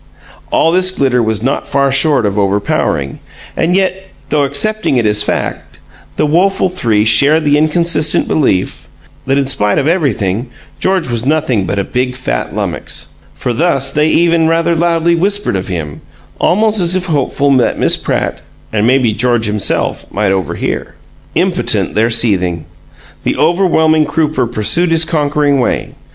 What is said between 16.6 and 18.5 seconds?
as if hopeful that Miss Pratt,